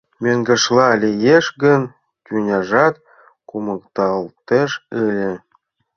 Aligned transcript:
Мӧҥгешла 0.23 0.89
лиеш 1.03 1.45
гын, 1.63 1.81
тӱняжат 2.25 2.95
кумыкталтеш 3.49 4.71
ыле. 5.01 5.31